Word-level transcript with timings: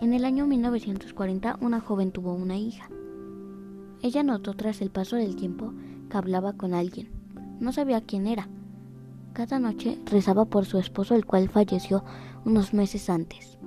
En 0.00 0.14
el 0.14 0.24
año 0.24 0.48
1940 0.48 1.58
una 1.60 1.78
joven 1.78 2.10
tuvo 2.10 2.34
una 2.34 2.56
hija. 2.56 2.88
Ella 4.02 4.24
notó 4.24 4.54
tras 4.54 4.82
el 4.82 4.90
paso 4.90 5.14
del 5.14 5.36
tiempo 5.36 5.72
que 6.10 6.16
hablaba 6.16 6.54
con 6.54 6.74
alguien. 6.74 7.08
No 7.60 7.70
sabía 7.70 8.00
quién 8.00 8.26
era. 8.26 8.48
Cada 9.32 9.60
noche 9.60 10.00
rezaba 10.06 10.44
por 10.46 10.64
su 10.64 10.78
esposo, 10.78 11.14
el 11.14 11.24
cual 11.24 11.48
falleció 11.48 12.02
unos 12.44 12.74
meses 12.74 13.08
antes. 13.08 13.58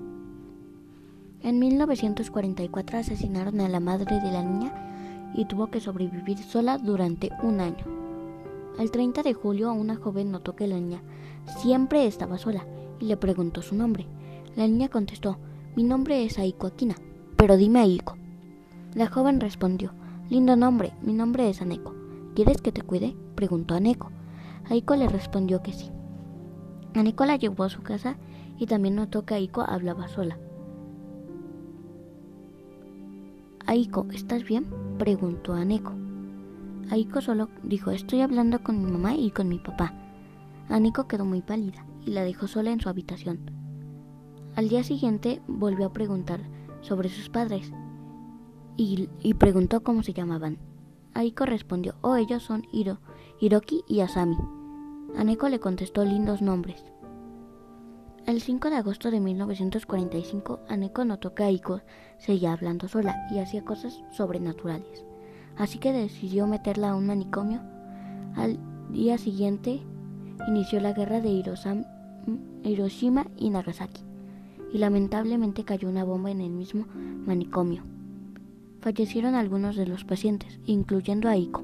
En 1.42 1.58
1944 1.60 2.98
asesinaron 2.98 3.62
a 3.62 3.70
la 3.70 3.80
madre 3.80 4.20
de 4.20 4.32
la 4.34 4.44
niña 4.44 5.32
y 5.36 5.46
tuvo 5.46 5.68
que 5.68 5.80
sobrevivir 5.80 6.40
sola 6.40 6.78
durante 6.78 7.30
un 7.44 7.62
año. 7.62 7.86
El 8.78 8.92
30 8.92 9.24
de 9.24 9.34
julio 9.34 9.72
una 9.72 9.96
joven 9.96 10.32
notó 10.32 10.54
que 10.54 10.68
la 10.68 10.76
niña 10.76 11.02
siempre 11.62 12.06
estaba 12.08 12.38
sola 12.38 12.66
y 13.00 13.06
le 13.06 13.16
preguntó 13.16 13.62
su 13.62 13.74
nombre. 13.74 14.06
La 14.56 14.68
niña 14.68 14.88
contestó, 14.88 15.38
mi 15.76 15.84
nombre 15.84 16.24
es 16.24 16.40
Aiko 16.40 16.68
Akina, 16.68 16.96
pero 17.36 17.58
dime 17.58 17.80
Aiko. 17.80 18.16
La 18.94 19.08
joven 19.08 19.42
respondió, 19.42 19.92
lindo 20.30 20.56
nombre, 20.56 20.94
mi 21.02 21.14
nombre 21.14 21.50
es 21.50 21.62
Aneko. 21.62 21.94
¿Quieres 22.36 22.62
que 22.62 22.72
te 22.72 22.82
cuide? 22.82 23.18
preguntó 23.36 23.76
Aneko. 23.76 24.12
Aiko 24.70 24.96
le 24.96 25.10
respondió 25.10 25.62
que 25.62 25.74
sí. 25.74 25.92
Aneko 26.94 27.26
la 27.26 27.36
llevó 27.36 27.66
a 27.66 27.70
su 27.70 27.84
casa 27.84 28.18
y 28.58 28.68
también 28.68 28.96
notó 28.96 29.26
que 29.26 29.34
Aiko 29.34 29.62
hablaba 29.62 30.08
sola. 30.08 30.38
Aiko, 33.66 34.08
¿estás 34.14 34.46
bien? 34.46 34.68
preguntó 34.98 35.54
Aneko. 35.54 35.92
Aiko 36.92 37.20
solo 37.20 37.50
dijo, 37.64 37.92
estoy 37.92 38.22
hablando 38.22 38.64
con 38.64 38.82
mi 38.82 38.90
mamá 38.90 39.16
y 39.16 39.32
con 39.32 39.50
mi 39.50 39.60
papá. 39.60 39.94
Aneko 40.70 41.10
quedó 41.10 41.26
muy 41.26 41.42
pálida 41.42 41.86
y 42.06 42.12
la 42.12 42.24
dejó 42.24 42.48
sola 42.48 42.72
en 42.72 42.80
su 42.80 42.88
habitación. 42.88 43.65
Al 44.56 44.70
día 44.70 44.84
siguiente 44.84 45.42
volvió 45.48 45.88
a 45.88 45.92
preguntar 45.92 46.40
sobre 46.80 47.10
sus 47.10 47.28
padres 47.30 47.74
y, 48.78 49.10
preguntó 49.34 49.84
cómo 49.84 50.02
se 50.02 50.14
llamaban. 50.14 50.60
Aiko 51.14 51.46
respondió, 51.46 51.96
oh, 52.02 52.16
ellos 52.16 52.44
son 52.44 52.64
Hiro, 52.72 53.00
Hiroki 53.42 53.84
y 53.86 54.00
Asami. 54.00 54.38
Aneko 55.18 55.50
le 55.50 55.60
contestó 55.60 56.06
lindos 56.06 56.42
nombres. 56.42 56.86
El 58.26 58.40
5 58.42 58.70
de 58.70 58.78
agosto 58.78 59.12
de 59.12 59.20
1945, 59.20 60.62
Aneko 60.70 61.04
notó 61.04 61.36
que 61.36 61.44
Aiko 61.44 61.82
seguía 62.18 62.54
hablando 62.54 62.88
sola 62.88 63.28
y 63.32 63.40
hacía 63.40 63.66
cosas 63.66 64.02
sobrenaturales, 64.12 65.06
así 65.58 65.80
que 65.80 65.92
decidió 65.92 66.48
meterla 66.48 66.92
a 66.92 66.96
un 66.96 67.08
manicomio. 67.08 67.62
Al 68.36 68.58
día 68.90 69.18
siguiente, 69.18 69.84
inició 70.48 70.80
la 70.80 70.94
guerra 70.94 71.20
de 71.20 71.30
Hiroshima 72.64 73.28
y 73.38 73.50
Nagasaki 73.50 74.15
y 74.74 74.78
lamentablemente 74.78 75.64
cayó 75.64 75.90
una 75.90 76.04
bomba 76.04 76.32
en 76.32 76.42
el 76.42 76.52
mismo 76.52 76.86
manicomio. 77.26 77.84
Fallecieron 78.82 79.36
algunos 79.36 79.76
de 79.76 79.88
los 79.88 80.04
pacientes, 80.04 80.60
incluyendo 80.66 81.28
a 81.30 81.38
Iko. 81.38 81.64